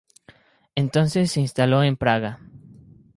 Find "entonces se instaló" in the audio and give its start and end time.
0.73-1.83